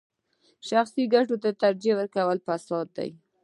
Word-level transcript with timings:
شخصي 0.69 1.03
ګټو 1.13 1.35
ته 1.43 1.49
ترجیح 1.63 1.93
ورکول 1.97 2.37
فساد 2.45 2.87
دی. 2.97 3.09